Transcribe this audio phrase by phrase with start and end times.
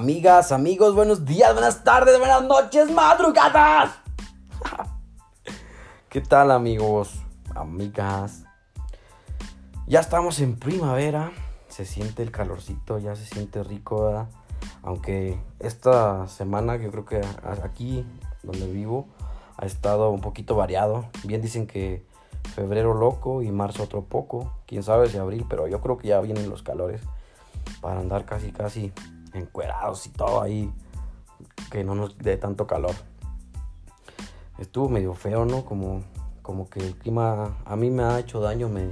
[0.00, 3.90] Amigas, amigos, buenos días, buenas tardes, buenas noches, madrugadas.
[6.08, 7.20] ¿Qué tal amigos,
[7.54, 8.44] amigas?
[9.86, 11.32] Ya estamos en primavera,
[11.68, 14.28] se siente el calorcito, ya se siente rico, ¿verdad?
[14.82, 17.20] Aunque esta semana yo creo que
[17.62, 18.06] aquí
[18.42, 19.06] donde vivo
[19.58, 21.04] ha estado un poquito variado.
[21.24, 22.06] Bien dicen que
[22.54, 26.22] febrero loco y marzo otro poco, quién sabe si abril, pero yo creo que ya
[26.22, 27.02] vienen los calores
[27.82, 28.94] para andar casi casi
[29.34, 30.72] encuerados y todo ahí,
[31.70, 32.94] que no nos dé tanto calor.
[34.58, 35.64] Estuvo medio feo, ¿no?
[35.64, 36.02] Como,
[36.42, 38.90] como que el clima a mí me ha hecho daño, me,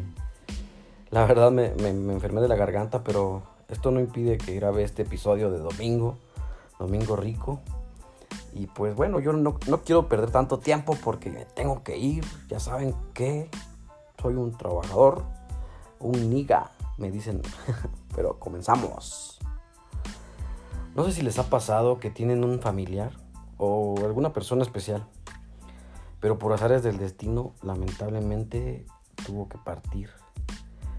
[1.10, 1.66] la verdad me,
[2.12, 6.16] enfermé de la garganta, pero esto no impide que grabe este episodio de domingo,
[6.78, 7.60] domingo rico.
[8.52, 12.60] Y pues bueno, yo no, no quiero perder tanto tiempo porque tengo que ir, ya
[12.60, 13.50] saben que
[14.20, 15.24] soy un trabajador,
[16.00, 17.42] un niga, me dicen,
[18.14, 19.37] pero comenzamos.
[20.98, 23.12] No sé si les ha pasado que tienen un familiar
[23.56, 25.06] o alguna persona especial,
[26.18, 28.84] pero por azares del destino lamentablemente
[29.24, 30.10] tuvo que partir.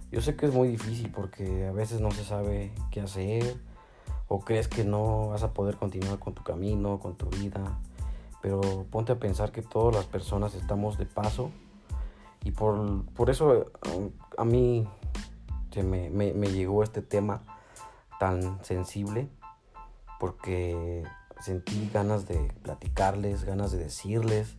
[0.10, 3.58] Yo sé que es muy difícil porque a veces no se sabe qué hacer
[4.30, 7.78] o crees que no vas a poder continuar con tu camino, con tu vida,
[8.42, 11.52] pero ponte a pensar que todas las personas estamos de paso
[12.46, 13.66] y por, eso
[14.38, 14.88] a mí
[15.72, 17.42] se me, me llegó este tema
[18.18, 19.28] tan sensible
[20.20, 21.04] porque
[21.42, 24.58] sentí ganas de platicarles, ganas de decirles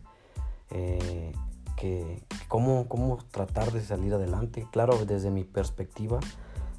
[0.71, 1.33] eh,
[1.77, 6.19] que cómo, cómo tratar de salir adelante, claro, desde mi perspectiva,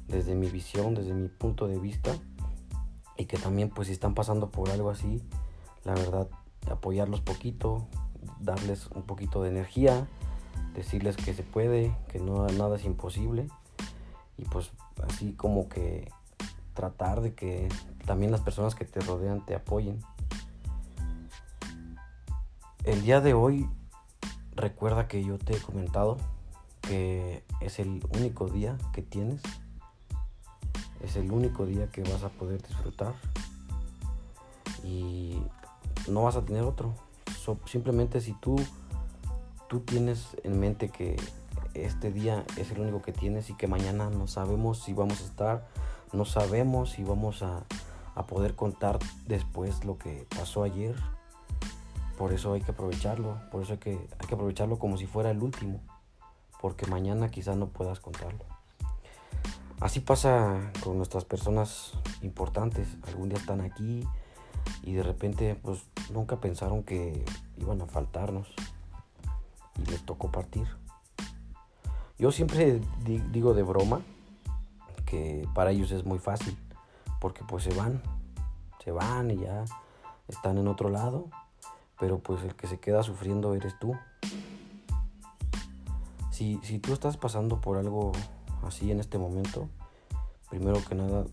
[0.07, 2.11] desde mi visión, desde mi punto de vista,
[3.17, 5.23] y que también pues si están pasando por algo así,
[5.83, 6.27] la verdad,
[6.69, 7.87] apoyarlos poquito,
[8.39, 10.07] darles un poquito de energía,
[10.73, 13.47] decirles que se puede, que no nada es imposible,
[14.37, 14.71] y pues
[15.07, 16.09] así como que
[16.73, 17.69] tratar de que
[18.05, 19.99] también las personas que te rodean te apoyen.
[22.83, 23.69] El día de hoy
[24.55, 26.17] recuerda que yo te he comentado
[26.81, 29.41] que es el único día que tienes,
[31.01, 33.13] es el único día que vas a poder disfrutar
[34.83, 35.41] y
[36.09, 36.93] no vas a tener otro.
[37.65, 38.55] simplemente si tú,
[39.69, 41.15] tú tienes en mente que
[41.73, 45.25] este día es el único que tienes y que mañana no sabemos si vamos a
[45.25, 45.67] estar,
[46.13, 47.63] no sabemos si vamos a,
[48.15, 50.95] a poder contar después lo que pasó ayer.
[52.17, 55.31] Por eso hay que aprovecharlo, por eso hay que, hay que aprovecharlo como si fuera
[55.31, 55.81] el último,
[56.61, 58.45] porque mañana quizás no puedas contarlo.
[59.79, 64.07] Así pasa con nuestras personas importantes, algún día están aquí
[64.83, 67.25] y de repente pues nunca pensaron que
[67.57, 68.47] iban a faltarnos
[69.81, 70.67] y les tocó partir.
[72.19, 72.79] Yo siempre
[73.31, 74.01] digo de broma
[75.53, 76.57] para ellos es muy fácil,
[77.19, 78.01] porque pues se van,
[78.83, 79.65] se van y ya
[80.27, 81.27] están en otro lado,
[81.99, 83.95] pero pues el que se queda sufriendo eres tú.
[86.31, 88.11] Si, si tú estás pasando por algo
[88.63, 89.69] así en este momento,
[90.49, 91.25] primero que nada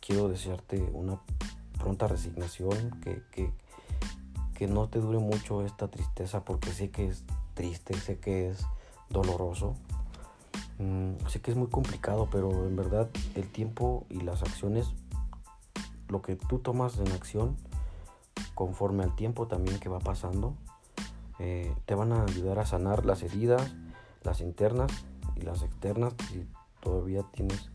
[0.00, 1.20] quiero desearte una
[1.78, 3.52] pronta resignación, que, que,
[4.54, 7.24] que no te dure mucho esta tristeza, porque sé que es
[7.54, 8.64] triste, sé que es
[9.10, 9.74] doloroso,
[10.78, 14.94] mm, sé que es muy complicado, pero en verdad el tiempo y las acciones
[16.08, 17.56] lo que tú tomas en acción
[18.54, 20.54] conforme al tiempo también que va pasando,
[21.38, 23.74] eh, te van a ayudar a sanar las heridas,
[24.22, 24.90] las internas
[25.36, 26.44] y las externas si
[26.80, 27.70] todavía tienes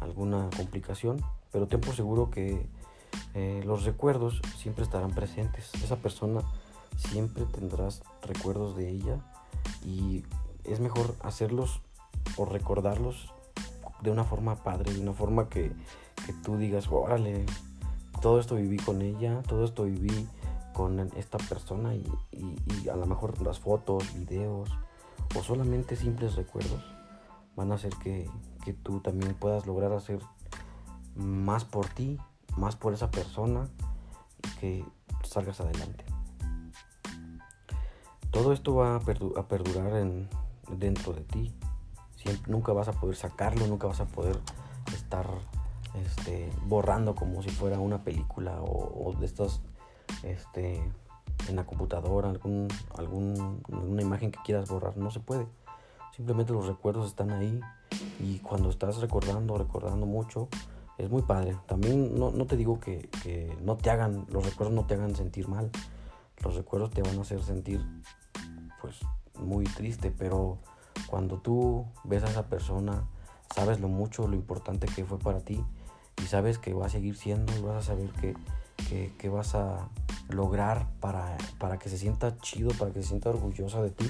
[0.00, 1.20] alguna complicación,
[1.50, 2.68] pero ten por seguro que
[3.34, 5.74] eh, los recuerdos siempre estarán presentes.
[5.82, 6.42] Esa persona
[6.96, 9.18] siempre tendrás recuerdos de ella
[9.84, 10.24] y
[10.64, 11.80] es mejor hacerlos
[12.36, 13.32] o recordarlos
[14.02, 15.72] de una forma padre, de una forma que,
[16.26, 17.44] que tú digas, órale,
[18.20, 20.28] todo esto viví con ella, todo esto viví
[20.72, 22.06] con esta persona y,
[22.88, 24.70] a lo mejor las fotos, videos
[25.36, 26.82] o solamente simples recuerdos
[27.56, 28.28] van a hacer que,
[28.64, 30.20] que tú también puedas lograr hacer
[31.14, 32.18] más por ti,
[32.56, 33.68] más por esa persona
[34.38, 34.84] y que
[35.22, 36.04] salgas adelante.
[38.30, 39.00] todo esto va a,
[39.48, 40.28] perdurar en,
[40.76, 41.52] dentro de ti.
[42.46, 44.38] Nunca vas a poder sacarlo, nunca vas a poder
[44.92, 45.26] estar
[45.94, 49.60] este, borrando como si fuera una película o, de estas
[50.22, 50.82] este,
[51.48, 54.96] en la computadora, algún, algún, alguna imagen que quieras borrar.
[54.96, 55.46] No se puede.
[56.14, 57.60] Simplemente los recuerdos están ahí
[58.18, 60.48] y cuando estás recordando, recordando mucho,
[60.98, 61.56] es muy padre.
[61.66, 65.48] También no, te digo que, que, no te hagan, los recuerdos no te hagan sentir
[65.48, 65.70] mal.
[66.42, 67.84] Los recuerdos te van a hacer sentir
[68.80, 69.00] pues
[69.38, 70.58] muy triste, pero
[71.10, 73.02] cuando tú ves a esa persona,
[73.54, 75.62] sabes lo mucho, lo importante que fue para ti
[76.22, 78.36] y sabes que va a seguir siendo y vas a saber que,
[79.18, 79.88] que, vas a
[80.28, 84.08] lograr para, para que se sienta chido, para que se sienta orgullosa de ti,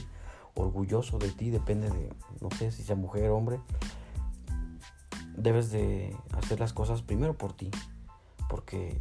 [0.54, 3.60] orgulloso de ti, depende de, no sé si sea mujer o hombre,
[5.36, 7.70] debes de hacer las cosas primero por ti,
[8.48, 9.00] porque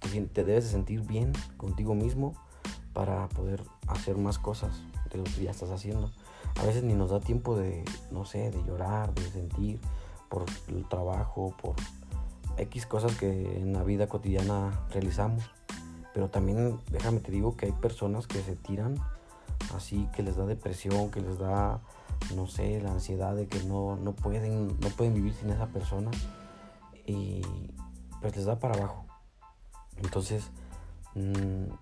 [0.00, 2.34] te, te debes de sentir bien contigo mismo
[2.92, 6.10] para poder hacer más cosas de lo que ya estás haciendo.
[6.60, 9.80] A veces ni nos da tiempo de, no sé, de llorar, de sentir
[10.28, 11.74] por el trabajo, por
[12.56, 15.50] X cosas que en la vida cotidiana realizamos.
[16.14, 18.96] Pero también, déjame te digo que hay personas que se tiran
[19.74, 21.80] así, que les da depresión, que les da,
[22.34, 26.10] no sé, la ansiedad de que no, no, pueden, no pueden vivir sin esa persona.
[27.06, 27.42] Y
[28.20, 29.04] pues les da para abajo.
[29.96, 30.50] Entonces,
[31.14, 31.72] mmm,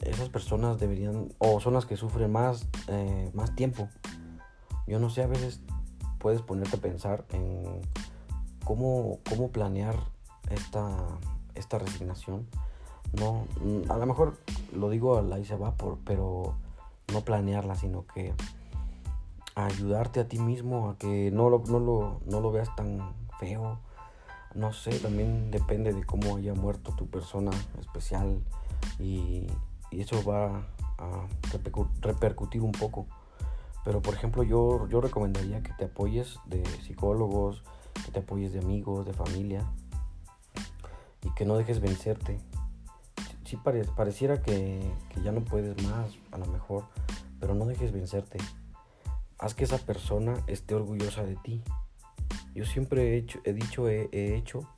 [0.00, 3.88] esas personas deberían, o son las que sufren más, eh, más tiempo.
[4.86, 5.60] Yo no sé, a veces
[6.18, 7.62] puedes ponerte a pensar en
[8.64, 9.96] cómo, cómo planear
[10.50, 10.96] esta,
[11.54, 12.46] esta resignación.
[13.12, 13.46] No,
[13.88, 14.36] a lo mejor
[14.74, 16.54] lo digo ahí se va, por, pero
[17.12, 18.34] no planearla, sino que
[19.54, 23.78] ayudarte a ti mismo a que no lo, no lo, no lo veas tan feo.
[24.54, 27.50] No sé, también depende de cómo haya muerto tu persona
[27.80, 28.42] especial
[28.98, 29.46] y,
[29.90, 30.66] eso va
[30.98, 31.26] a
[32.02, 33.06] repercutir un poco.
[33.84, 37.62] Pero por ejemplo yo, yo recomendaría que te apoyes de psicólogos,
[38.04, 39.64] que te apoyes de amigos, de familia
[41.24, 42.38] y que no dejes vencerte.
[43.44, 43.58] Sí,
[43.96, 46.84] pareciera que, que, ya no puedes más, a lo mejor,
[47.40, 48.38] pero no dejes vencerte.
[49.38, 51.62] Haz que esa persona esté orgullosa de ti.
[52.54, 54.68] Yo siempre he, he dicho, he hecho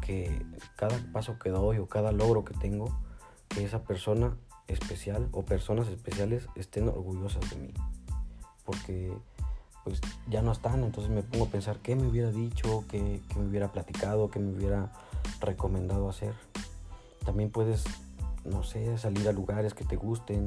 [0.00, 0.46] que
[0.76, 2.96] cada paso que doy o cada logro que tengo,
[3.56, 4.36] que esa persona
[4.68, 7.72] especial o personas especiales estén orgullosas de mí.
[8.66, 9.16] Porque
[9.82, 9.98] pues
[10.28, 13.72] ya no están, entonces me pongo a pensar qué me hubiera dicho, qué, me hubiera
[13.72, 14.92] platicado, qué me hubiera
[15.40, 16.34] recomendado hacer.
[17.24, 17.84] También puedes,
[18.44, 20.44] no sé, salir a lugares que te gusten,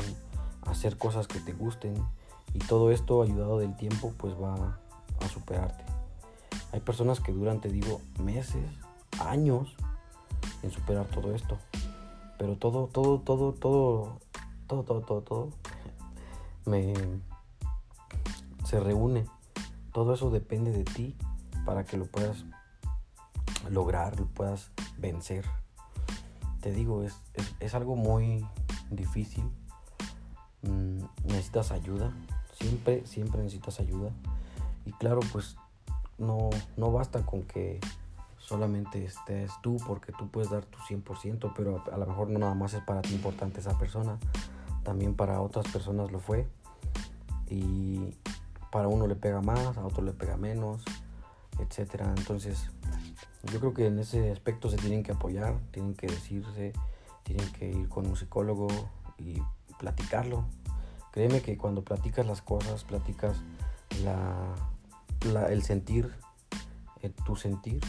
[0.67, 1.95] hacer cosas que te gusten
[2.53, 4.77] y todo esto ayudado del tiempo pues va
[5.19, 5.83] a superarte.
[6.73, 8.69] Hay personas que duran, te digo, meses,
[9.19, 9.75] años
[10.61, 11.57] en superar todo esto.
[12.39, 14.17] Pero todo, todo, todo, todo,
[14.65, 15.49] todo, todo, todo, todo
[16.65, 16.93] me
[18.65, 19.25] se reúne.
[19.91, 21.15] Todo eso depende de ti
[21.65, 22.45] para que lo puedas
[23.69, 25.43] lograr, lo puedas vencer.
[26.61, 27.15] Te digo, es,
[27.59, 28.45] es, algo muy
[28.91, 29.43] difícil.
[30.61, 32.13] Mm, necesitas ayuda.
[32.53, 34.11] Siempre, siempre necesitas ayuda.
[34.85, 35.57] Y claro, pues
[36.17, 37.79] no, no basta con que
[38.49, 42.55] solamente estés tú porque tú puedes dar tu 100%, pero a, lo mejor no nada
[42.55, 44.17] más es para ti importante esa persona,
[44.83, 46.47] también para otras personas lo fue.
[47.47, 48.15] Y
[48.71, 50.83] para uno le pega más, a otro le pega menos,
[51.59, 52.11] etcétera.
[52.17, 52.71] Entonces,
[53.51, 56.73] yo creo que en ese aspecto se tienen que apoyar, tienen que decirse,
[57.23, 58.67] tienen que ir con un psicólogo
[59.19, 59.41] y
[59.77, 60.45] platicarlo.
[61.11, 63.37] Créeme que cuando platicas las cosas, platicas
[64.03, 64.55] la,
[65.49, 66.11] el sentir,
[67.01, 67.81] eh, tu sentir,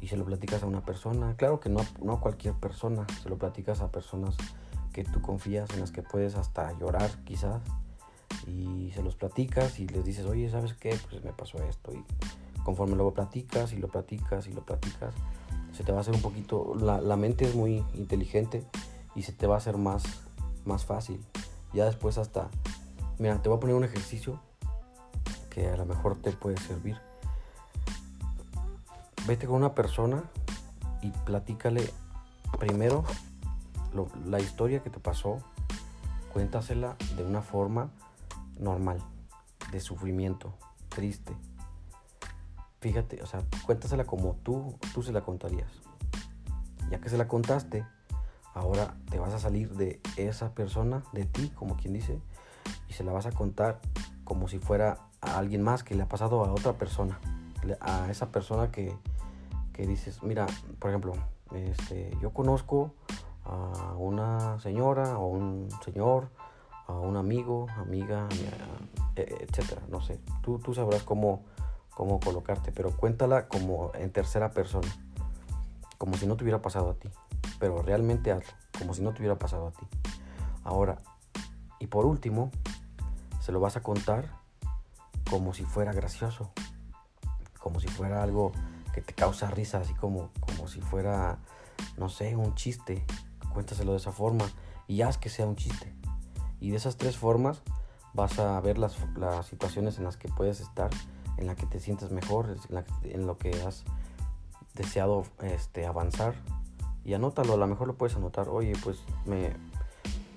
[0.00, 1.36] y se lo platicas a una persona.
[1.36, 4.36] Claro que no, no a cualquier persona, se lo platicas a personas
[4.92, 7.62] que tú confías, en las que puedes hasta llorar quizás.
[8.46, 10.98] Y se los platicas y les dices, oye, ¿sabes qué?
[11.08, 11.92] Pues me pasó esto.
[11.92, 12.04] Y
[12.62, 15.14] conforme luego platicas y lo platicas y lo platicas,
[15.72, 18.64] se te va a hacer un poquito, la, la mente es muy inteligente
[19.14, 20.04] y se te va a hacer más,
[20.64, 21.24] más fácil.
[21.72, 22.48] Ya después hasta,
[23.18, 24.40] mira, te voy a poner un ejercicio
[25.50, 27.00] que a lo mejor te puede servir
[29.26, 30.24] vete con una persona
[31.02, 31.90] y platícale
[32.58, 33.04] primero
[34.26, 35.38] la historia que te pasó,
[36.32, 37.90] cuéntasela de una forma
[38.58, 38.98] normal,
[39.70, 40.54] de sufrimiento,
[40.88, 41.34] triste.
[42.80, 45.70] Fíjate, o sea, cuéntasela como tú, tú se la contarías.
[46.90, 47.86] Ya que se la contaste,
[48.52, 52.20] ahora te vas a salir de esa persona, de ti, como quien dice,
[52.88, 53.80] y se la vas a contar
[54.24, 57.18] como si fuera a alguien más que le ha pasado a otra persona,
[57.80, 58.94] a esa persona que,
[59.74, 60.46] que dices, mira,
[60.78, 61.12] por ejemplo,
[61.52, 62.94] este, yo conozco
[63.44, 66.30] a una señora o un señor
[66.86, 68.28] a un amigo, amiga,
[69.16, 70.20] e, etcétera, no sé.
[70.42, 71.44] Tú, tú sabrás cómo,
[71.90, 74.88] cómo colocarte, pero cuéntala como en tercera persona,
[75.98, 77.08] como si no te hubiera pasado a ti,
[77.58, 79.86] pero realmente hazlo, como si no te hubiera pasado a ti.
[80.62, 80.98] Ahora,
[81.80, 82.50] y por último,
[83.40, 84.30] se lo vas a contar
[85.28, 86.52] como si fuera gracioso,
[87.58, 88.52] como si fuera algo
[88.94, 91.38] que te causa risa, así como, como si fuera,
[91.96, 93.04] no sé, un chiste.
[93.52, 94.44] Cuéntaselo de esa forma
[94.86, 95.92] y haz que sea un chiste.
[96.60, 97.62] Y de esas tres formas
[98.14, 100.90] vas a ver las, las situaciones en las que puedes estar,
[101.36, 102.56] en las que te sientes mejor,
[103.02, 103.84] en, lo que has
[104.74, 106.34] deseado este, avanzar.
[107.04, 108.48] Y anótalo, a lo mejor lo puedes anotar.
[108.48, 109.52] Oye, pues me,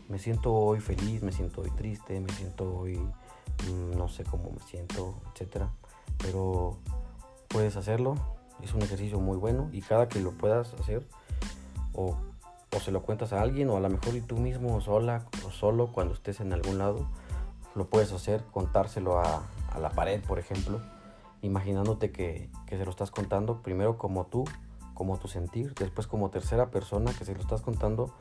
[0.10, 4.52] me siento hoy feliz, me siento hoy triste, me siento hoy mm, no sé cómo
[4.52, 5.70] me siento, etcétera.
[6.18, 6.78] Pero
[7.48, 8.16] puedes hacerlo,
[8.62, 11.08] es un ejercicio muy bueno y cada que lo puedas hacer
[11.94, 12.16] o,
[12.76, 15.52] o se lo cuentas a alguien o a lo mejor y tú mismo sola o
[15.52, 17.08] solo cuando estés en algún lado
[17.76, 20.82] lo puedes hacer, contárselo a, a la pared, por ejemplo,
[21.44, 24.46] imaginándote que, que se lo estás contando primero como tú
[24.98, 28.16] como tu sentir, después como tercera persona que se lo estás contando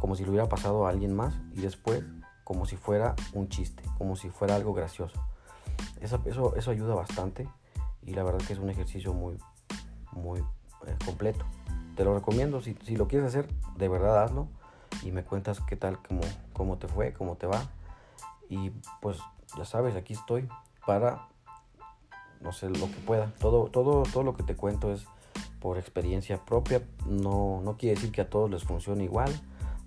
[0.00, 2.02] como si le hubiera pasado a alguien más y después
[2.42, 5.22] como si fuera un chiste, como si fuera algo gracioso.
[6.00, 6.20] Eso,
[6.56, 7.48] eso ayuda bastante
[8.06, 9.36] y la verdad que es un ejercicio muy,
[10.12, 11.44] muy eh, completo.
[11.96, 14.48] Te lo recomiendo, si, si, lo quieres hacer, de verdad hazlo
[15.02, 16.20] y me cuentas qué tal, cómo,
[16.52, 17.62] cómo te fue, cómo te va.
[18.48, 18.70] Y
[19.00, 19.18] pues
[19.56, 20.48] ya sabes, aquí estoy
[20.86, 21.28] para,
[22.40, 23.32] no sé, lo que pueda.
[23.40, 25.06] Todo, todo, todo lo que te cuento es
[25.60, 26.82] por experiencia propia.
[27.06, 29.32] No, no quiere decir que a todos les funcione igual.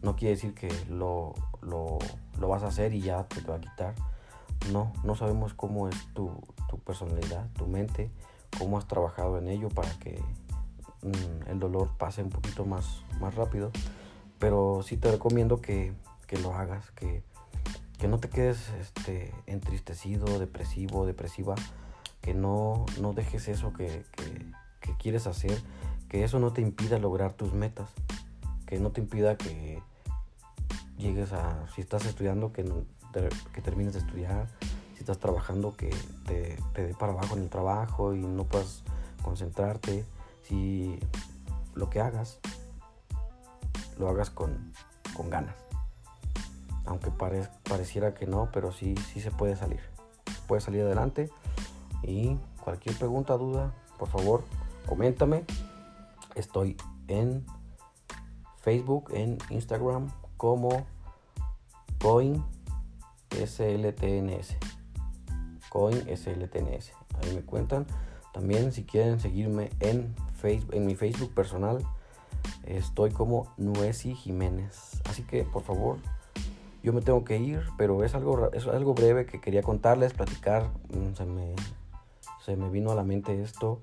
[0.02, 2.00] No quiere decir que lo, lo,
[2.40, 3.96] lo vas a hacer y ya te, va a quitar.
[4.72, 6.32] No, no sabemos cómo es tu,
[6.70, 8.12] tu, personalidad, tu mente,
[8.58, 10.22] cómo has trabajado en ello para que
[11.02, 13.72] mm, el dolor pase un poquito más, más rápido.
[14.38, 15.94] Pero sí te recomiendo que,
[16.28, 17.24] que lo hagas, que,
[17.98, 21.56] que no te quedes este, entristecido, depresivo, depresiva,
[22.22, 24.46] que no, no dejes eso que, que,
[24.82, 25.60] que quieres hacer,
[26.08, 27.90] que eso no te impida lograr tus metas,
[28.66, 29.82] que no te impida que
[31.00, 32.64] llegues a, si estás estudiando, que,
[33.54, 34.48] que termines de estudiar,
[34.94, 35.90] si estás trabajando, que
[36.26, 38.84] te, te dé para abajo en el trabajo y no puedas
[39.24, 40.06] concentrarte,
[40.44, 41.00] si
[41.76, 42.40] lo que hagas,
[43.98, 44.74] lo hagas con,
[45.16, 45.56] con ganas.
[46.86, 49.82] Aunque pareciera que no, pero sí, sí se puede salir.
[50.26, 51.30] Se puede salir adelante.
[52.02, 54.44] Y cualquier pregunta, duda, por favor,
[54.88, 55.46] coméntame.
[56.34, 57.46] Estoy en
[58.62, 60.86] Facebook, en Instagram como
[62.02, 62.44] Coin
[63.48, 64.58] SLTNS.
[65.70, 66.92] Coin SLTNS.
[67.22, 67.86] Ahí me cuentan.
[68.34, 71.80] También si quieren seguirme en Facebook, en mi Facebook personal,
[72.66, 75.02] estoy como Nuesi Jiménez.
[75.10, 75.98] Así que por favor,
[76.84, 80.70] yo me tengo que ir, pero es algo, es algo breve que quería contarles, platicar.
[80.94, 81.56] Mm, se me,
[82.46, 83.82] se me vino a la mente esto.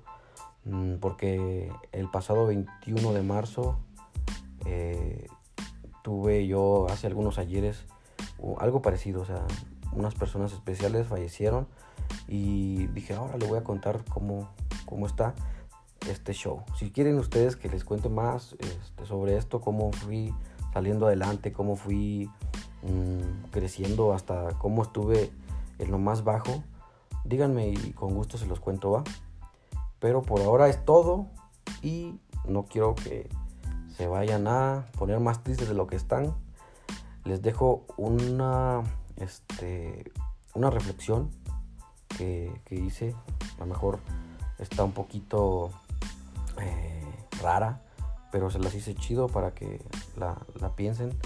[0.65, 3.77] Mm, porque el pasado 21 de marzo
[4.65, 5.27] eh,
[6.03, 7.85] tuve yo hace algunos ayeres
[8.59, 9.45] algo parecido, o sea,
[9.93, 11.67] unas personas especiales fallecieron
[12.27, 14.49] y dije, ahora le voy a contar cómo,
[14.85, 15.33] cómo está
[16.07, 16.63] este show.
[16.77, 20.33] Si quieren ustedes que les cuente más este, sobre esto, cómo fui
[20.73, 22.29] saliendo adelante, cómo fui
[22.83, 25.31] mm, creciendo hasta cómo estuve
[25.79, 26.63] en lo más bajo,
[27.25, 29.03] díganme y con gusto se los cuento, ¿va?
[29.99, 31.27] Pero por ahora es todo
[31.81, 33.29] y no quiero que
[33.95, 36.35] se vayan a poner más tristes de lo que están.
[37.27, 38.83] Les dejo una,
[39.17, 40.09] este,
[40.53, 41.29] una reflexión
[42.17, 43.13] que, hice.
[43.57, 43.99] A lo mejor
[44.59, 45.71] está un poquito
[46.61, 47.03] eh,
[47.41, 47.81] rara,
[48.31, 49.81] pero se las hice chido para que
[50.15, 51.19] la, la piensen.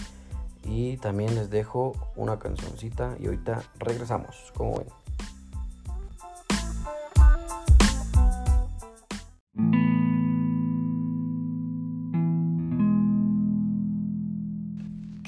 [0.64, 4.52] Y también les dejo una cancioncita y ahorita regresamos.
[4.58, 5.01] Como ven.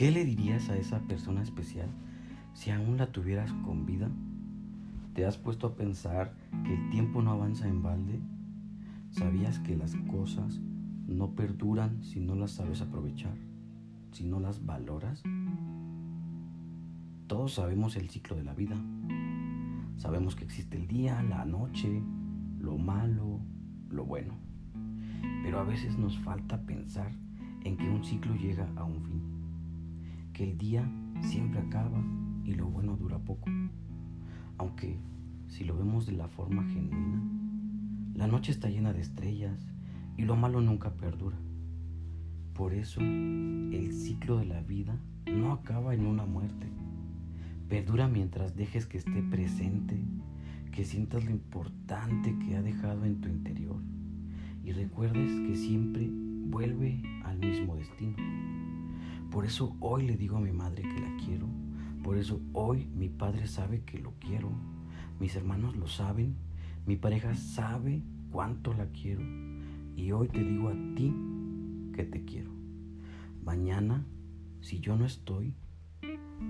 [0.04, 1.88] ¿Qué le dirías a esa persona especial
[2.54, 4.12] si aún la tuvieras con vida?
[5.14, 8.20] ¿Te has puesto a pensar que el tiempo no avanza en balde?
[9.12, 10.60] ¿Sabías que las cosas
[11.08, 13.38] no perduran si no las sabes aprovechar,
[14.12, 15.24] si no las valoras?
[17.28, 18.76] Todos sabemos el ciclo de la vida.
[19.96, 22.04] Sabemos que existe el día, la noche,
[22.60, 23.40] lo malo,
[23.90, 24.34] lo bueno.
[25.44, 27.14] Pero a veces nos falta pensar
[27.64, 29.33] en que un ciclo llega a un fin
[30.34, 30.90] que el día
[31.22, 32.04] siempre acaba
[32.44, 33.50] y lo bueno dura poco.
[34.58, 35.00] Aunque
[35.48, 37.22] si lo vemos de la forma genuina,
[38.16, 39.66] la noche está llena de estrellas
[40.18, 41.38] y lo malo nunca perdura.
[42.54, 46.70] Por eso el ciclo de la vida no acaba en una muerte,
[47.70, 49.98] Perdura mientras dejes que esté presente,
[50.72, 53.82] que sientas lo importante que ha dejado en tu interior
[54.64, 56.12] y recuerdes que siempre
[59.34, 61.48] Por eso hoy le digo a mi madre que la quiero,
[62.04, 64.52] por eso hoy mi padre sabe que lo quiero,
[65.20, 66.36] mis hermanos lo saben,
[66.86, 69.24] mi pareja sabe cuánto la quiero
[69.96, 71.12] y hoy te digo a ti
[71.96, 72.52] que te quiero.
[73.44, 74.06] Mañana,
[74.62, 75.56] si yo no estoy,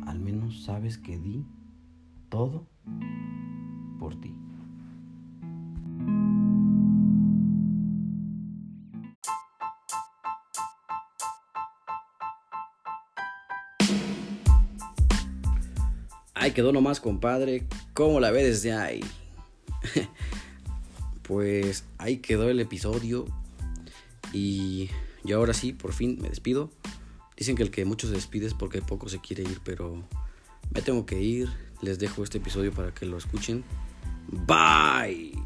[0.06, 1.46] al menos sabes que di
[2.28, 2.68] todo
[3.98, 4.36] por ti.
[16.44, 17.64] Ahí quedó nomás, compadre.
[17.94, 19.00] ¿Cómo la ve desde ahí?
[21.22, 23.24] pues ahí quedó el episodio.
[24.34, 24.90] Y
[25.24, 26.70] yo ahora sí, por fin me despido.
[27.38, 30.04] Dicen que el que mucho se despide es porque poco se quiere ir, pero
[30.74, 31.48] me tengo que ir.
[31.82, 33.64] Les dejo este episodio para que lo escuchen.
[34.28, 35.43] Bye.